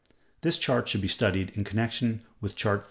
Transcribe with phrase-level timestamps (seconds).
[0.41, 2.79] This chart should be studied in connection with Chart No.